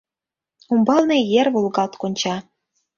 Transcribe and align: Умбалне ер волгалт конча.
Умбалне 0.73 1.17
ер 1.41 1.47
волгалт 1.53 1.93
конча. 2.01 2.35